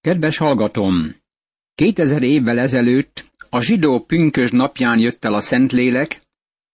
[0.00, 1.16] Kedves hallgatom!
[1.74, 6.20] 2000 évvel ezelőtt a zsidó pünkös napján jött el a Szentlélek,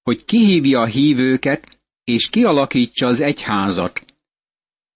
[0.03, 4.05] hogy kihívja a hívőket és kialakítsa az egyházat.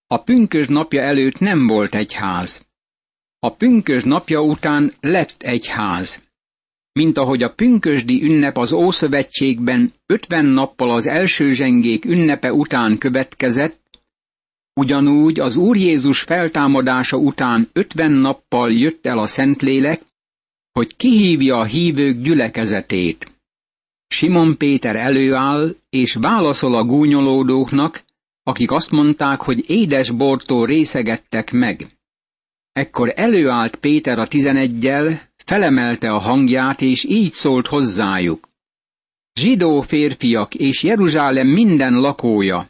[0.07, 2.67] A pünkös napja előtt nem volt egyház.
[3.39, 6.23] A pünkös napja után lett egyház.
[6.93, 13.80] Mint ahogy a pünkösdi ünnep az Ószövetségben 50 nappal az első zsengék ünnepe után következett,
[14.81, 20.03] Ugyanúgy az Úr Jézus feltámadása után ötven nappal jött el a Szentlélek,
[20.73, 23.33] hogy kihívja a hívők gyülekezetét.
[24.07, 28.03] Simon Péter előáll, és válaszol a gúnyolódóknak,
[28.43, 31.87] akik azt mondták, hogy édes bortól részegettek meg.
[32.73, 38.49] Ekkor előállt Péter a tizeneggyel, felemelte a hangját, és így szólt hozzájuk.
[39.41, 42.69] Zsidó férfiak és Jeruzsálem minden lakója,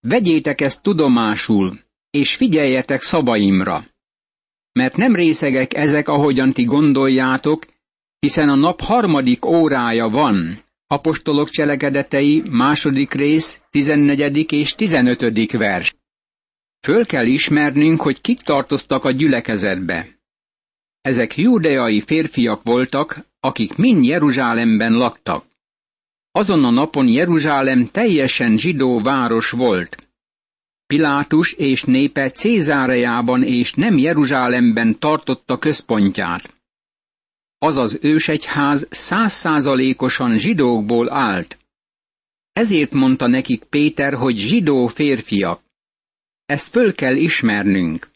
[0.00, 1.78] Vegyétek ezt tudomásul,
[2.10, 3.84] és figyeljetek szavaimra.
[4.72, 7.66] Mert nem részegek ezek, ahogyan ti gondoljátok,
[8.18, 10.64] hiszen a nap harmadik órája van.
[10.86, 15.96] Apostolok cselekedetei, második rész, tizennegyedik és tizenötödik vers.
[16.80, 20.18] Föl kell ismernünk, hogy kik tartoztak a gyülekezetbe.
[21.00, 25.44] Ezek júdeai férfiak voltak, akik mind Jeruzsálemben laktak.
[26.38, 30.08] Azon a napon Jeruzsálem teljesen zsidó város volt.
[30.86, 36.54] Pilátus és népe Cézáreában és nem Jeruzsálemben tartotta központját.
[37.58, 41.58] Azaz ősegyház százszázalékosan zsidókból állt.
[42.52, 45.60] Ezért mondta nekik Péter, hogy zsidó férfiak.
[46.46, 48.10] Ezt föl kell ismernünk.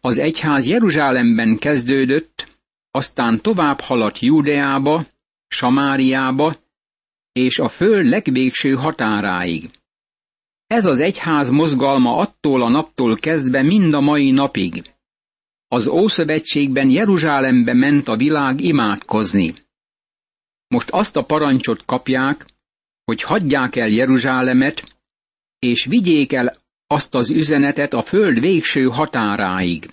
[0.00, 2.58] Az egyház Jeruzsálemben kezdődött,
[2.90, 5.06] aztán tovább haladt Júdeába,
[5.48, 6.64] Samáriába,
[7.36, 9.70] és a föld legvégső határáig.
[10.66, 14.90] Ez az egyház mozgalma attól a naptól kezdve mind a mai napig.
[15.68, 19.54] Az Ószövetségben Jeruzsálembe ment a világ imádkozni.
[20.68, 22.46] Most azt a parancsot kapják,
[23.04, 24.98] hogy hagyják el Jeruzsálemet,
[25.58, 26.56] és vigyék el
[26.86, 29.88] azt az üzenetet a föld végső határáig.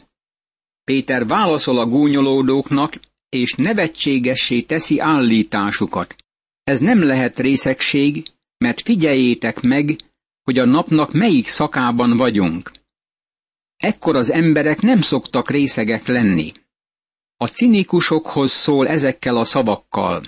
[0.84, 2.94] Péter válaszol a gúnyolódóknak,
[3.30, 6.23] és nevetségessé teszi állításukat.
[6.64, 8.26] Ez nem lehet részegség,
[8.58, 9.96] mert figyeljétek meg,
[10.44, 12.72] hogy a napnak melyik szakában vagyunk.
[13.78, 16.52] Ekkor az emberek nem szoktak részegek lenni.
[17.38, 20.26] A cinikusokhoz szól ezekkel a szavakkal.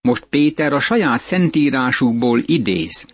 [0.00, 3.06] Most Péter a saját szentírásukból idéz.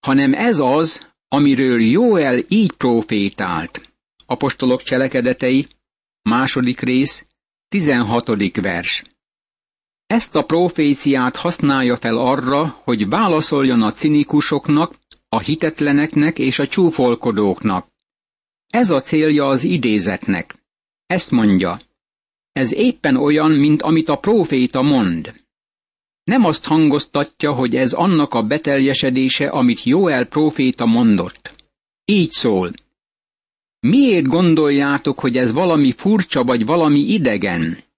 [0.00, 3.92] Hanem ez az, amiről Jóel így profétált.
[4.26, 5.66] Apostolok cselekedetei,
[6.22, 7.26] második rész,
[7.68, 9.11] tizenhatodik vers.
[10.12, 14.94] Ezt a proféciát használja fel arra, hogy válaszoljon a cinikusoknak,
[15.28, 17.86] a hitetleneknek és a csúfolkodóknak.
[18.68, 20.54] Ez a célja az idézetnek.
[21.06, 21.80] Ezt mondja.
[22.52, 25.34] Ez éppen olyan, mint amit a próféta mond.
[26.24, 31.64] Nem azt hangoztatja, hogy ez annak a beteljesedése, amit Joel próféta mondott.
[32.04, 32.72] Így szól.
[33.80, 37.90] Miért gondoljátok, hogy ez valami furcsa vagy valami idegen?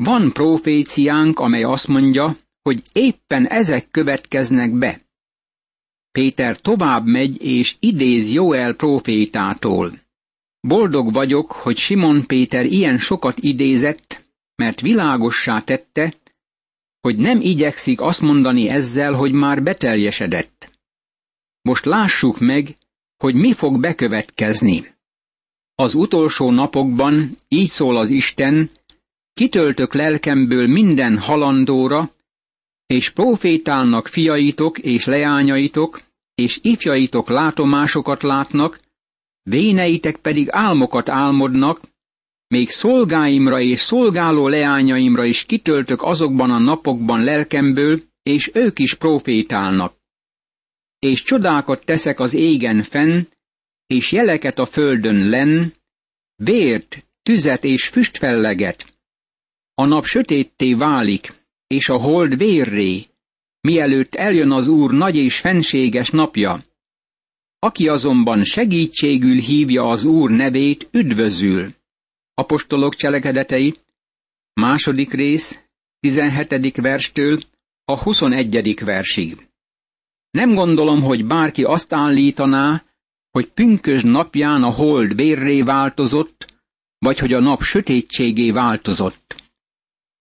[0.00, 5.00] Van proféciánk, amely azt mondja, hogy éppen ezek következnek be.
[6.10, 9.98] Péter tovább megy és idéz Joel profétától.
[10.60, 14.24] Boldog vagyok, hogy Simon Péter ilyen sokat idézett,
[14.54, 16.14] mert világossá tette,
[17.00, 20.70] hogy nem igyekszik azt mondani ezzel, hogy már beteljesedett.
[21.62, 22.76] Most lássuk meg,
[23.16, 24.94] hogy mi fog bekövetkezni.
[25.74, 28.70] Az utolsó napokban így szól az Isten,
[29.34, 32.14] kitöltök lelkemből minden halandóra,
[32.86, 36.00] és profétálnak fiaitok és leányaitok,
[36.34, 38.78] és ifjaitok látomásokat látnak,
[39.42, 41.80] véneitek pedig álmokat álmodnak,
[42.46, 49.96] még szolgáimra és szolgáló leányaimra is kitöltök azokban a napokban lelkemből, és ők is profétálnak.
[50.98, 53.20] És csodákat teszek az égen fenn,
[53.86, 55.72] és jeleket a földön len,
[56.36, 58.93] vért, tüzet és füstfelleget.
[59.74, 61.32] A nap sötétté válik,
[61.66, 63.06] és a hold vérré,
[63.60, 66.64] mielőtt eljön az Úr nagy és fenséges napja.
[67.58, 71.74] Aki azonban segítségül hívja az Úr nevét, üdvözül.
[72.34, 73.74] Apostolok cselekedetei,
[74.52, 75.58] második rész,
[76.00, 76.76] 17.
[76.76, 77.38] verstől
[77.84, 78.84] a 21.
[78.84, 79.48] versig.
[80.30, 82.84] Nem gondolom, hogy bárki azt állítaná,
[83.30, 86.54] hogy pünkös napján a hold vérré változott,
[86.98, 89.43] vagy hogy a nap sötétségé változott.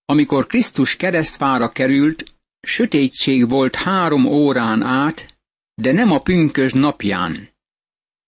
[0.06, 5.38] Amikor Krisztus keresztfára került, sötétség volt három órán át,
[5.74, 7.50] de nem a pünkös napján.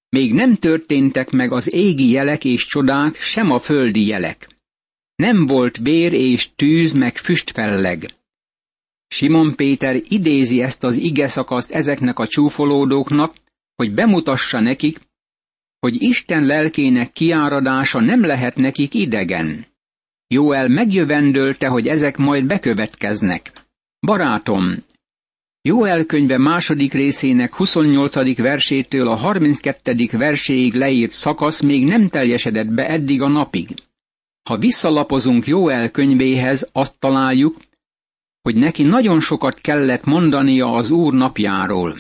[0.10, 4.50] Még nem történtek meg az égi jelek és csodák, sem a földi jelek.
[5.16, 8.06] Nem volt vér és tűz meg füstfelleg.
[9.07, 13.36] Simon Péter idézi ezt az ige szakaszt ezeknek a csúfolódóknak,
[13.75, 15.00] hogy bemutassa nekik,
[15.80, 19.66] hogy Isten lelkének kiáradása nem lehet nekik idegen.
[20.27, 23.51] Jóel megjövendölte, hogy ezek majd bekövetkeznek.
[24.00, 24.83] Barátom,
[25.68, 28.38] Jóel könyve második részének 28.
[28.38, 30.07] versétől a 32.
[30.12, 33.69] verséig leírt szakasz még nem teljesedett be eddig a napig.
[34.50, 37.57] Ha visszalapozunk Jóel könyvéhez, azt találjuk,
[38.42, 42.00] hogy neki nagyon sokat kellett mondania az Úr napjáról.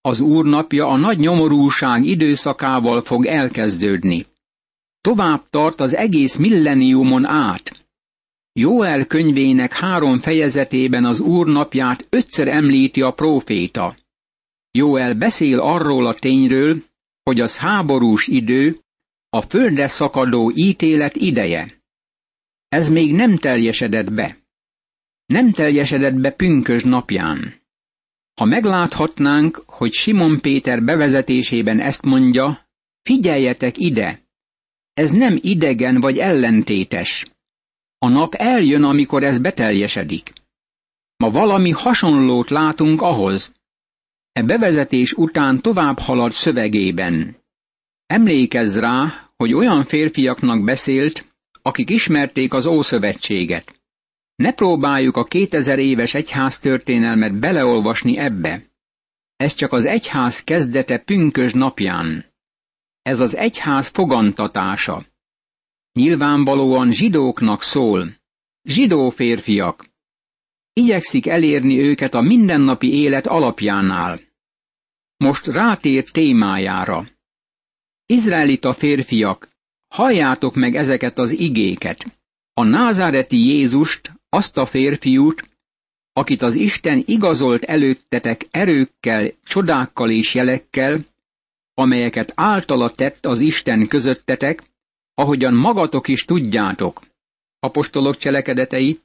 [0.00, 4.26] Az Úr napja a nagy nyomorúság időszakával fog elkezdődni.
[5.00, 7.86] Tovább tart az egész milleniumon át.
[8.52, 13.96] Jóel könyvének három fejezetében az Úr napját ötször említi a próféta.
[14.70, 16.82] Jóel beszél arról a tényről,
[17.22, 18.80] hogy az háborús idő,
[19.28, 21.82] a földre szakadó ítélet ideje.
[22.68, 24.38] Ez még nem teljesedett be.
[25.26, 27.54] Nem teljesedett be pünkös napján.
[28.34, 32.68] Ha megláthatnánk, hogy Simon Péter bevezetésében ezt mondja,
[33.02, 34.29] figyeljetek ide,
[35.00, 37.26] ez nem idegen vagy ellentétes.
[37.98, 40.32] A nap eljön, amikor ez beteljesedik.
[41.16, 43.52] Ma valami hasonlót látunk ahhoz.
[44.32, 47.36] E bevezetés után tovább halad szövegében.
[48.06, 51.24] Emlékezz rá, hogy olyan férfiaknak beszélt,
[51.62, 53.80] akik ismerték az Ószövetséget.
[54.36, 58.62] Ne próbáljuk a 2000 éves egyház történelmet beleolvasni ebbe.
[59.36, 62.29] Ez csak az egyház kezdete pünkös napján.
[63.02, 65.04] Ez az egyház fogantatása.
[65.92, 68.16] Nyilvánvalóan zsidóknak szól.
[68.62, 69.86] Zsidó férfiak.
[70.72, 74.20] Igyekszik elérni őket a mindennapi élet alapjánál.
[75.16, 77.08] Most rátér témájára.
[78.06, 79.48] Izraelita férfiak,
[79.88, 82.18] halljátok meg ezeket az igéket.
[82.52, 85.48] A názáreti Jézust, azt a férfiút,
[86.12, 91.04] akit az Isten igazolt előttetek erőkkel, csodákkal és jelekkel,
[91.80, 94.62] amelyeket általa tett az Isten közöttetek,
[95.14, 97.02] ahogyan magatok is tudjátok.
[97.58, 99.00] Apostolok cselekedetei,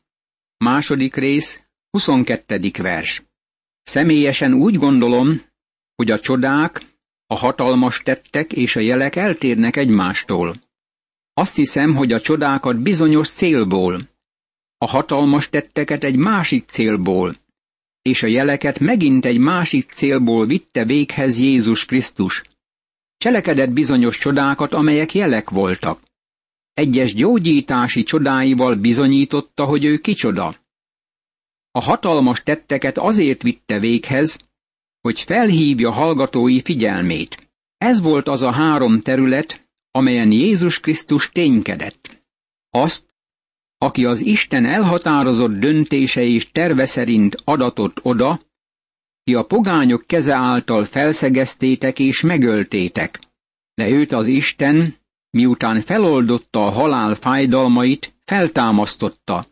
[0.57, 2.71] második rész, 22.
[2.77, 3.23] vers.
[3.83, 5.41] Személyesen úgy gondolom,
[5.95, 6.81] hogy a csodák,
[7.27, 10.61] a hatalmas tettek és a jelek eltérnek egymástól.
[11.33, 14.09] Azt hiszem, hogy a csodákat bizonyos célból,
[14.77, 17.35] a hatalmas tetteket egy másik célból,
[18.01, 22.43] és a jeleket megint egy másik célból vitte véghez Jézus Krisztus.
[23.17, 25.99] Cselekedett bizonyos csodákat, amelyek jelek voltak.
[26.73, 30.55] Egyes gyógyítási csodáival bizonyította, hogy ő kicsoda.
[31.71, 34.39] A hatalmas tetteket azért vitte véghez,
[35.01, 37.49] hogy felhívja hallgatói figyelmét.
[37.77, 42.23] Ez volt az a három terület, amelyen Jézus Krisztus ténykedett.
[42.69, 43.05] Azt,
[43.77, 48.41] aki az Isten elhatározott döntése és terve szerint adatott oda,
[49.25, 53.19] ki a pogányok keze által felszegeztétek és megöltétek.
[53.73, 54.95] De őt az Isten,
[55.29, 59.47] miután feloldotta a halál fájdalmait, feltámasztotta,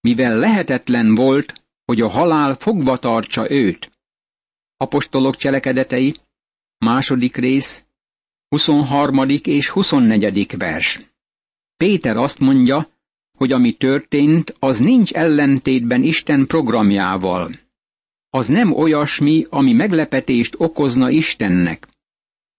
[0.00, 3.90] mivel lehetetlen volt, hogy a halál fogva tartsa őt.
[4.76, 6.16] Apostolok cselekedetei,
[6.78, 7.84] második rész,
[8.48, 9.28] 23.
[9.42, 10.56] és 24.
[10.56, 11.00] vers.
[11.76, 12.90] Péter azt mondja,
[13.38, 17.67] hogy ami történt, az nincs ellentétben Isten programjával.
[18.30, 21.88] Az nem olyasmi, ami meglepetést okozna Istennek.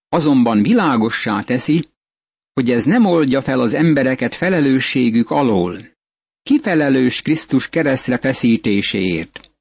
[0.09, 1.87] Azonban világossá teszi,
[2.53, 5.97] hogy ez nem oldja fel az embereket felelősségük alól.
[6.43, 9.51] Kifelelős Krisztus keresztre feszítéséért.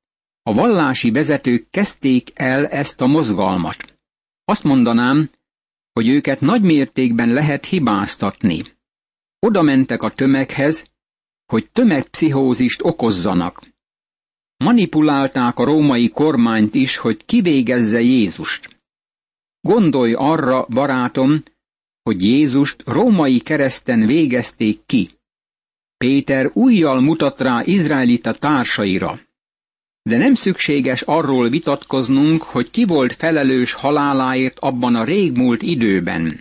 [0.43, 3.99] A vallási vezetők kezdték el ezt a mozgalmat.
[4.45, 5.31] Azt mondanám,
[5.93, 8.63] hogy őket nagy mértékben lehet hibáztatni.
[9.39, 10.91] Oda mentek a tömeghez,
[11.47, 13.68] hogy tömegpszichózist okozzanak.
[14.65, 18.81] Manipulálták a római kormányt is, hogy kivégezze Jézust.
[19.61, 21.43] Gondolj arra, barátom,
[22.03, 25.11] hogy Jézust római kereszten végezték ki.
[25.97, 29.21] Péter újjal mutat rá izraelita társaira.
[30.03, 36.41] De nem szükséges arról vitatkoznunk, hogy ki volt felelős haláláért abban a régmúlt időben.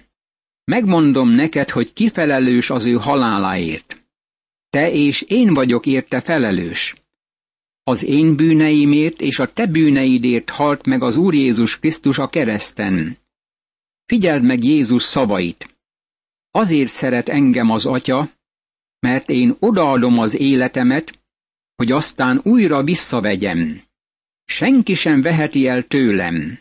[0.64, 4.06] Megmondom neked, hogy ki felelős az ő haláláért.
[4.70, 6.96] Te és én vagyok érte felelős.
[7.88, 13.18] Az én bűneimért és a te bűneidért halt meg az Úr Jézus Krisztus a kereszten.
[14.06, 15.78] Figyeld meg Jézus szavait.
[16.52, 18.32] Azért szeret engem az Atya,
[19.00, 21.20] mert én odaadom az életemet,
[21.76, 23.82] hogy aztán újra visszavegyem.
[24.46, 26.60] Senki sem veheti el tőlem.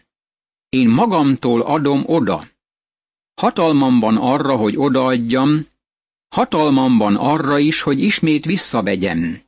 [0.68, 2.48] Én magamtól adom oda.
[3.34, 5.66] Hatalmam van arra, hogy odaadjam,
[6.28, 9.44] hatalmam van arra is, hogy ismét visszavegyem.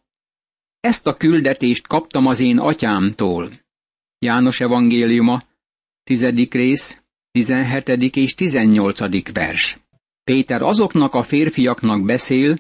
[0.81, 3.51] Ezt a küldetést kaptam az én atyámtól.
[4.19, 5.43] János evangéliuma,
[6.05, 9.79] tizedik rész, tizenhetedik és tizennyolcadik vers.
[10.25, 12.59] Péter azoknak a férfiaknak beszél,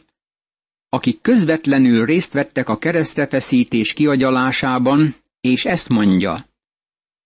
[0.88, 6.46] akik közvetlenül részt vettek a keresztrefeszítés kiagyalásában, és ezt mondja.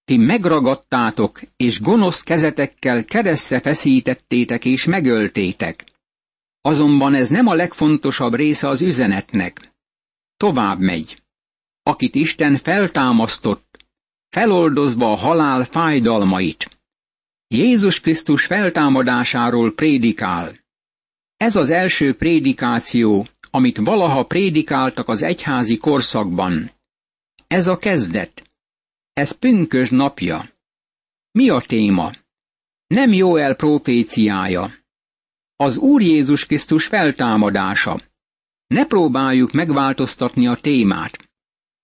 [0.04, 5.84] Ti megragadtátok, és gonosz kezetekkel keresztre feszítettétek és megöltétek.
[6.60, 9.71] Azonban ez nem a legfontosabb része az üzenetnek.
[10.42, 11.22] Tovább megy.
[11.82, 13.84] Akit Isten feltámasztott,
[14.28, 16.80] feloldozva a halál fájdalmait.
[17.46, 20.58] Jézus Krisztus feltámadásáról prédikál.
[21.36, 26.70] Ez az első prédikáció, amit valaha prédikáltak az egyházi korszakban.
[27.46, 28.50] Ez a kezdet.
[29.12, 30.50] Ez pünkös napja.
[31.30, 32.12] Mi a téma?
[32.86, 34.74] Nem Jóel proféciája.
[35.56, 38.10] Az Úr Jézus Krisztus feltámadása.
[38.72, 41.30] Ne próbáljuk megváltoztatni a témát.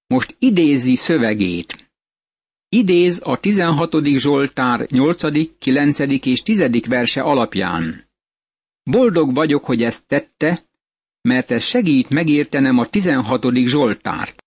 [0.06, 1.92] Most idézi szövegét.
[2.68, 4.04] Idéz a 16.
[4.04, 5.98] Zsoltár 8., 9.
[5.98, 6.86] és 10.
[6.86, 8.10] verse alapján.
[8.82, 10.60] Boldog vagyok, hogy ezt tette,
[11.20, 13.46] mert ez segít megértenem a 16.
[13.54, 14.44] Zsoltárt.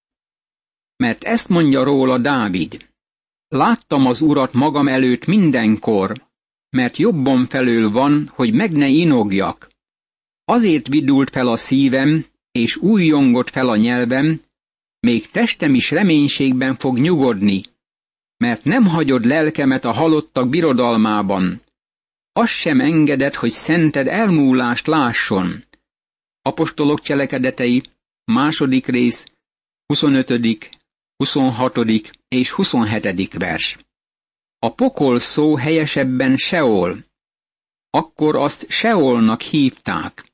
[0.95, 2.89] Mert ezt mondja róla Dávid.
[3.47, 6.27] Láttam az urat magam előtt mindenkor,
[6.69, 9.69] mert jobban felől van, hogy meg ne inogjak.
[10.45, 14.41] Azért vidult fel a szívem, és újjongott fel a nyelvem,
[14.99, 17.61] még testem is reménységben fog nyugodni,
[18.37, 21.61] mert nem hagyod lelkemet a halottak birodalmában.
[22.31, 25.63] Az sem engedett, hogy szented elmúlást lásson.
[26.41, 27.83] Apostolok cselekedetei,
[28.23, 29.25] második rész,
[29.85, 30.69] 25.,
[31.15, 31.77] 26.
[32.27, 33.33] és 27.
[33.33, 33.77] vers.
[34.59, 37.05] A pokol szó helyesebben Seol.
[37.89, 40.30] Akkor azt Seolnak hívták.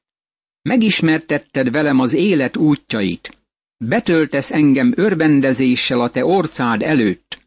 [0.67, 3.37] Megismertetted velem az élet útjait.
[3.77, 7.41] Betöltesz engem örvendezéssel a te orcád előtt.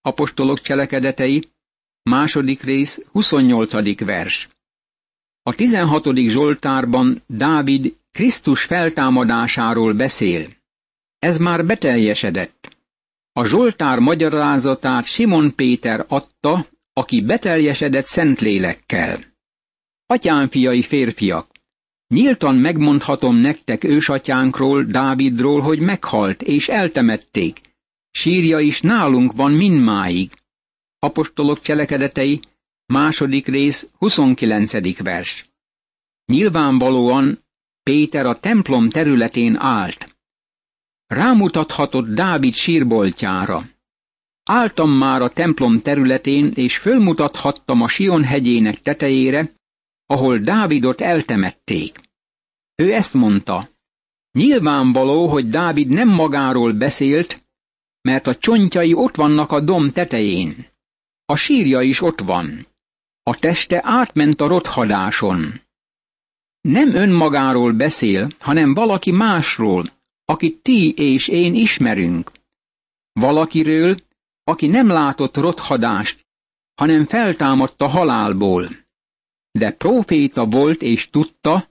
[0.00, 1.48] Apostolok cselekedetei,
[2.02, 4.04] második rész, 28.
[4.04, 4.48] vers.
[5.42, 6.16] A 16.
[6.16, 10.46] Zsoltárban Dávid Krisztus feltámadásáról beszél.
[11.18, 12.76] Ez már beteljesedett.
[13.32, 19.24] A Zsoltár magyarázatát Simon Péter adta, aki beteljesedett szentlélekkel.
[20.06, 21.55] Atyám fiai férfiak,
[22.08, 27.60] nyíltan megmondhatom nektek ősatyánkról, Dávidról, hogy meghalt és eltemették,
[28.10, 30.30] sírja is nálunk van mindmáig.
[30.98, 32.40] Apostolok cselekedetei,
[32.86, 35.02] második rész, 29.
[35.02, 35.50] vers.
[36.26, 37.44] Nyilvánvalóan
[37.82, 40.16] Péter a templom területén állt.
[41.06, 43.68] Rámutathatott Dávid sírboltjára.
[44.42, 49.55] Áltam már a templom területén, és fölmutathattam a Sion hegyének tetejére,
[50.06, 52.00] ahol Dávidot eltemették.
[52.74, 53.68] Ő ezt mondta.
[54.32, 57.44] Nyilvánvaló, hogy Dávid nem magáról beszélt,
[58.00, 60.66] mert a csontjai ott vannak a dom tetején.
[61.24, 62.66] A sírja is ott van.
[63.22, 65.60] A teste átment a rothadáson.
[66.60, 69.92] Nem önmagáról beszél, hanem valaki másról,
[70.24, 72.32] akit ti és én ismerünk.
[73.12, 73.96] Valakiről,
[74.44, 76.26] aki nem látott rothadást,
[76.74, 78.85] hanem feltámadt a halálból.
[79.56, 81.70] De próféta volt és tudta,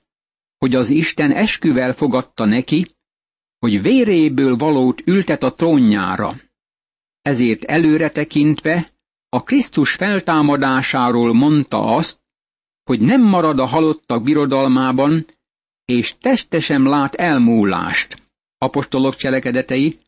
[0.58, 2.96] hogy az Isten esküvel fogadta neki,
[3.60, 6.42] hogy véréből valót ültet a trónjára.
[7.22, 8.92] Ezért előre tekintve
[9.30, 12.20] a Krisztus feltámadásáról mondta azt,
[12.84, 15.26] hogy nem marad a halottak birodalmában,
[15.86, 18.22] és testesem lát elmúlást.
[18.58, 20.00] Apostolok cselekedetei,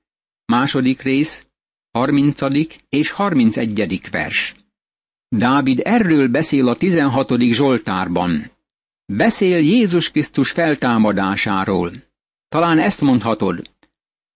[0.46, 1.46] második rész,
[1.92, 4.56] harmincadik és harmincegyedik vers.
[5.30, 8.52] Dávid erről beszél a tizenhatodik Zsoltárban.
[9.06, 11.92] Beszél Jézus Krisztus feltámadásáról.
[12.48, 13.70] Talán ezt mondhatod.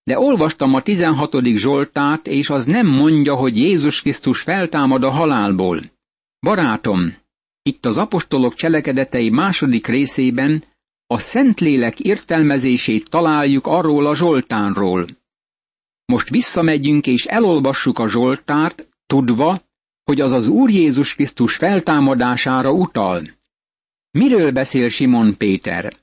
[0.03, 1.45] De olvastam a 16.
[1.45, 5.81] Zsoltát, és az nem mondja, hogy Jézus Krisztus feltámad a halálból.
[6.39, 7.15] Barátom,
[7.61, 10.63] itt az apostolok cselekedetei második részében
[11.07, 15.07] a Szentlélek értelmezését találjuk arról a Zsoltánról.
[16.05, 19.61] Most visszamegyünk és elolvassuk a Zsoltárt, tudva,
[20.03, 23.23] hogy az az Úr Jézus Krisztus feltámadására utal.
[24.11, 25.93] Miről beszél Simon Péter?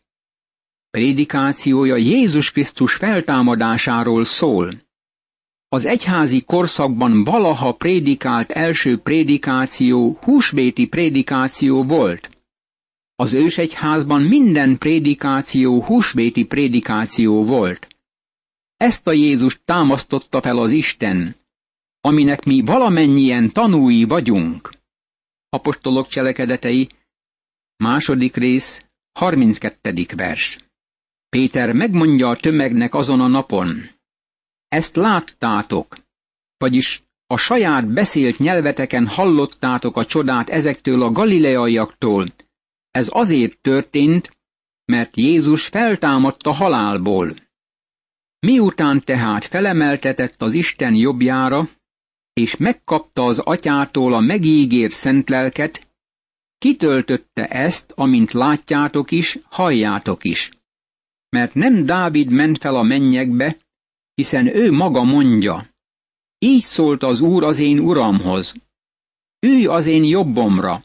[0.91, 4.87] Prédikációja Jézus Krisztus feltámadásáról szól.
[5.69, 12.29] Az egyházi korszakban valaha prédikált első prédikáció húsvéti prédikáció volt.
[13.15, 17.89] Az ősegyházban minden prédikáció húsvéti prédikáció volt.
[18.77, 21.37] Ezt a Jézus támasztotta fel az Isten,
[22.01, 24.71] aminek mi valamennyien tanúi vagyunk.
[25.49, 26.89] Apostolok cselekedetei,
[27.85, 30.07] Második rész, 32.
[30.17, 30.59] vers.
[31.29, 33.91] Péter megmondja a tömegnek azon a napon.
[34.69, 35.99] Ezt láttátok,
[36.57, 42.27] vagyis a saját beszélt nyelveteken hallottátok a csodát ezektől a galileaiaktól.
[42.91, 44.37] Ez azért történt,
[44.85, 47.35] mert Jézus feltámadt a halálból.
[48.39, 51.69] Miután tehát felemeltetett az Isten jobbjára,
[52.39, 55.89] és megkapta az atyától a megígért szent lelket,
[56.59, 60.51] kitöltötte ezt, amint látjátok is, halljátok is.
[61.29, 63.57] Mert nem Dávid ment fel a mennyekbe,
[64.15, 65.69] hiszen ő maga mondja,
[66.39, 68.55] így szólt az Úr az én uramhoz,
[69.47, 70.85] ülj az én jobbomra,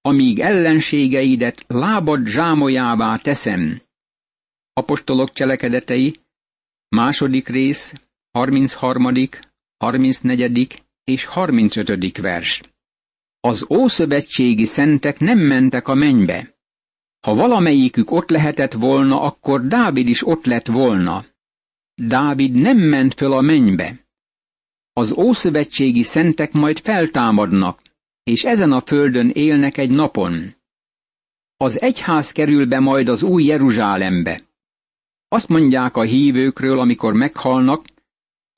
[0.00, 3.82] amíg ellenségeidet lábad zsámolyává teszem.
[4.72, 6.20] Apostolok cselekedetei,
[6.88, 7.92] második rész,
[8.30, 9.12] 33.,
[9.76, 10.85] 34.
[11.06, 12.18] és 35.
[12.18, 12.62] vers.
[13.40, 16.58] Az ószövetségi szentek nem mentek a mennybe.
[17.20, 21.26] Ha valamelyikük ott lehetett volna, akkor Dávid is ott lett volna.
[21.94, 24.06] Dávid nem ment föl a mennybe.
[24.92, 27.82] Az ószövetségi szentek majd feltámadnak,
[28.22, 30.54] és ezen a földön élnek egy napon.
[31.56, 34.42] Az egyház kerül be majd az új Jeruzsálembe.
[35.28, 37.86] Azt mondják a hívőkről, amikor meghalnak,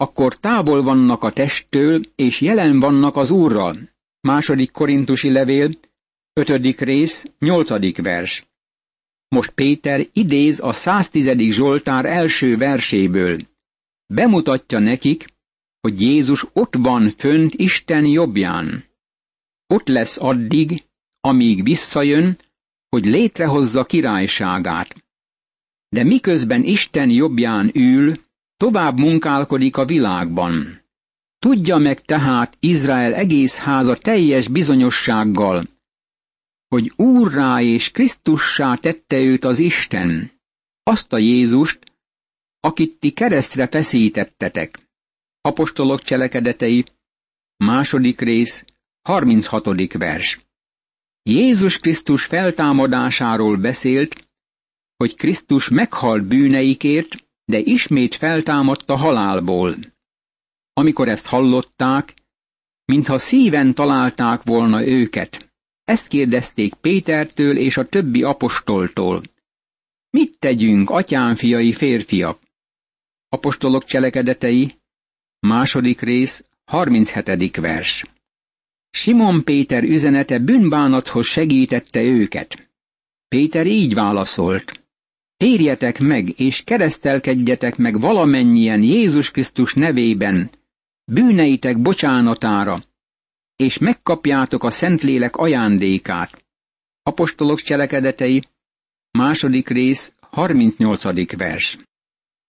[0.01, 3.91] akkor távol vannak a testtől, és jelen vannak az Úrral.
[4.21, 5.71] Második korintusi levél,
[6.33, 8.47] ötödik rész, nyolcadik vers.
[9.29, 11.39] Most Péter idéz a 110.
[11.39, 13.39] Zsoltár első verséből.
[14.07, 15.27] Bemutatja nekik,
[15.81, 18.85] hogy Jézus ott van fönt Isten jobbján.
[19.67, 20.83] Ott lesz addig,
[21.21, 22.39] amíg visszajön,
[22.89, 25.05] hogy létrehozza királyságát.
[25.89, 28.27] De miközben Isten jobbján ül,
[28.59, 30.83] tovább munkálkodik a világban.
[31.39, 35.65] Tudja meg tehát Izrael egész háza teljes bizonyossággal,
[36.69, 40.31] hogy Úrrá és Krisztussá tette őt az Isten,
[40.83, 41.79] azt a Jézust,
[42.61, 44.79] akit ti keresztre feszítettetek.
[45.41, 46.85] Apostolok cselekedetei,
[47.57, 48.65] második rész,
[49.03, 49.93] 36.
[49.93, 50.39] vers.
[51.23, 54.29] Jézus Krisztus feltámadásáról beszélt,
[54.97, 59.75] hogy Krisztus meghalt bűneikért, de ismét feltámadt a halálból.
[60.73, 62.15] Amikor ezt hallották,
[62.85, 65.53] mintha szíven találták volna őket.
[65.85, 69.23] Ezt kérdezték Pétertől és a többi apostoltól.
[70.11, 72.41] Mit tegyünk, atyám fiai férfiak?
[73.29, 74.79] Apostolok cselekedetei,
[75.39, 77.57] második rész, 37.
[77.57, 78.05] vers.
[78.91, 82.71] Simon Péter üzenete bűnbánathoz segítette őket.
[83.29, 84.88] Péter így válaszolt.
[85.39, 90.51] Térjetek meg, és keresztelkedjetek meg valamennyien Jézus Krisztus nevében,
[91.05, 92.83] bűneitek bocsánatára,
[93.57, 96.45] és megkapjátok a Szentlélek ajándékát.
[97.03, 98.43] Apostolok cselekedetei,
[99.11, 101.37] második rész, 38.
[101.37, 101.79] vers.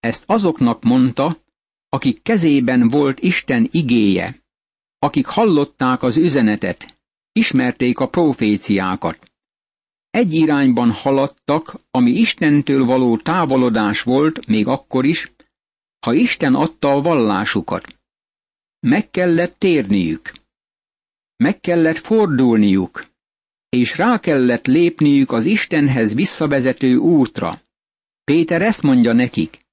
[0.00, 1.42] Ezt azoknak mondta,
[1.88, 4.42] akik kezében volt Isten igéje,
[4.98, 6.98] akik hallották az üzenetet,
[7.32, 9.29] ismerték a proféciákat.
[10.10, 15.32] Egy irányban haladtak, ami Istentől való távolodás volt még akkor is,
[16.00, 17.98] ha Isten adta a vallásukat.
[18.80, 20.32] Meg kellett térniük.
[21.36, 23.06] Meg kellett fordulniuk,
[23.68, 27.60] és rá kellett lépniük az Istenhez visszavezető útra.
[28.24, 29.66] Péter ezt mondja nekik.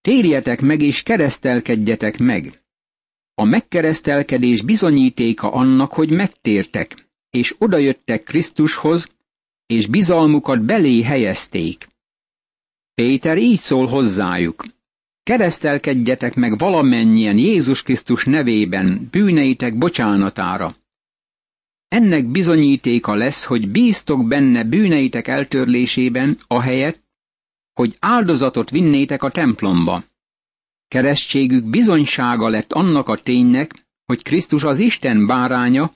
[0.00, 2.62] Térjetek meg és keresztelkedjetek meg.
[3.34, 9.08] A megkeresztelkedés bizonyítéka annak, hogy megtértek, és odajöttek Krisztushoz,
[9.66, 11.88] és bizalmukat belé helyezték.
[12.94, 14.64] Péter így szól hozzájuk.
[15.22, 20.76] Keresztelkedjetek meg valamennyien Jézus Krisztus nevében bűneitek bocsánatára.
[21.88, 27.02] Ennek bizonyítéka lesz, hogy bíztok benne bűneitek eltörlésében, ahelyett,
[27.72, 30.04] hogy áldozatot vinnétek a templomba.
[30.88, 35.92] Keresztségük bizonysága lett annak a ténynek, hogy Krisztus az Isten báránya,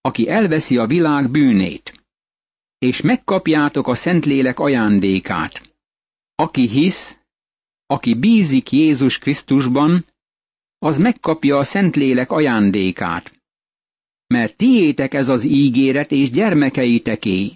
[0.00, 2.01] aki elveszi a világ bűnét.
[2.82, 5.74] És megkapjátok a Szentlélek ajándékát.
[6.34, 7.18] Aki hisz,
[7.86, 10.06] aki bízik Jézus Krisztusban,
[10.78, 13.40] az megkapja a Szentlélek ajándékát.
[14.26, 17.52] Mert tiétek ez az ígéret és gyermekeiteké,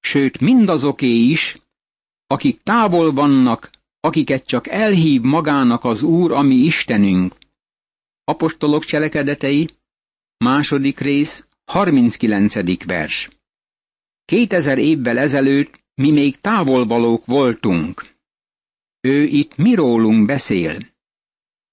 [0.00, 1.58] sőt mindazoké is,
[2.26, 3.70] akik távol vannak,
[4.00, 7.34] akiket csak elhív magának az Úr, ami Istenünk.
[8.24, 9.70] Apostolok cselekedetei,
[10.36, 12.84] második rész, 39.
[12.84, 13.37] vers.
[14.28, 18.14] Kétezer évvel ezelőtt mi még távolvalók voltunk.
[19.00, 20.78] Ő itt mirólunk beszél.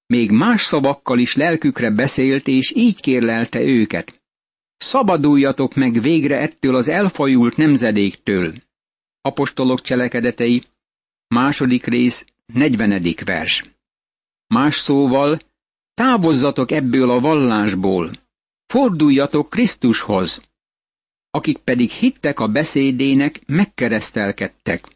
[0.06, 4.22] Még más szavakkal is lelkükre beszélt, és így kérlelte őket.
[4.78, 8.54] Szabaduljatok meg végre ettől az elfajult nemzedéktől.
[9.22, 10.63] Apostolok cselekedetei,
[11.28, 13.63] második rész, negyvenedik vers.
[14.48, 15.39] Más szóval,
[15.94, 18.12] távozzatok ebből a vallásból,
[18.65, 20.41] forduljatok Krisztushoz,
[21.36, 24.88] akik pedig hittek a beszédének, megkeresztelkedtek,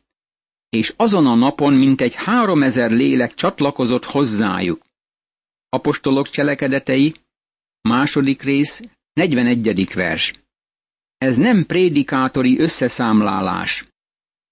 [0.70, 4.86] és azon a napon mintegy háromezer lélek csatlakozott hozzájuk.
[5.70, 7.16] Apostolok cselekedetei,
[7.82, 8.82] második rész,
[9.14, 9.94] 41.
[9.94, 10.34] vers.
[11.18, 13.88] Ez nem prédikátori összeszámlálás.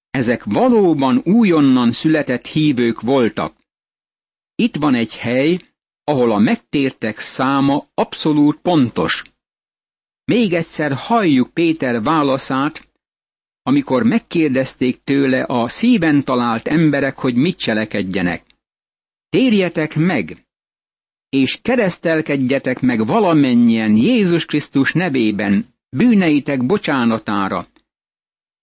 [0.10, 3.56] Ezek valóban újonnan született hívők voltak.
[4.56, 5.60] Itt van egy hely,
[6.04, 9.23] ahol a megtértek száma abszolút pontos.
[10.32, 12.90] Még egyszer halljuk Péter válaszát,
[13.62, 18.44] amikor megkérdezték tőle a szíven talált emberek, hogy mit cselekedjenek.
[19.30, 20.46] Térjetek meg,
[21.30, 27.68] és keresztelkedjetek meg valamennyien Jézus Krisztus nevében, bűneitek bocsánatára,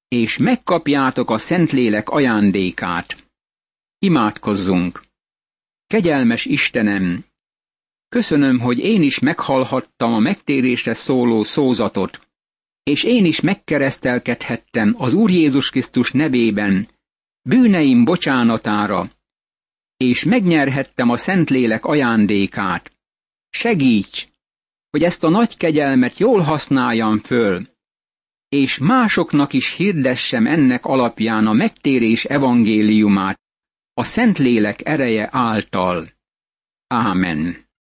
[0.08, 3.24] és megkapjátok a Szentlélek ajándékát.
[3.98, 5.02] Imádkozzunk!
[5.86, 7.24] Kegyelmes Istenem,
[8.14, 12.20] köszönöm, hogy én is meghallhattam a megtérésre szóló szózatot,
[12.82, 16.88] és én is megkeresztelkedhettem az Úr Jézus Krisztus nevében,
[17.42, 19.10] bűneim bocsánatára,
[19.96, 22.92] és megnyerhettem a Szentlélek ajándékát.
[23.50, 24.26] Segíts,
[24.90, 27.68] hogy ezt a nagy kegyelmet jól használjam föl,
[28.48, 33.40] és másoknak is hirdessem ennek alapján a megtérés evangéliumát,
[33.94, 36.12] a Szentlélek ereje által.
[36.86, 37.63] Ámen.